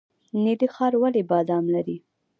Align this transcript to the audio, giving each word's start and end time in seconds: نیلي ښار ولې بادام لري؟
نیلي 0.43 0.67
ښار 0.73 0.93
ولې 1.01 1.21
بادام 1.31 1.65
لري؟ 1.75 1.97